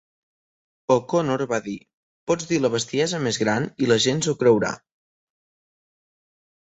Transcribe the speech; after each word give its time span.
O'Connor 0.95 1.43
va 1.51 1.59
dir: 1.67 1.75
"Pots 2.31 2.49
dir 2.53 2.59
la 2.63 2.71
bestiesa 2.77 3.21
més 3.29 3.41
gran 3.45 3.69
i 3.85 3.91
la 3.93 4.01
gent 4.07 4.25
s'ho 4.29 4.35
creurà". 4.41 4.75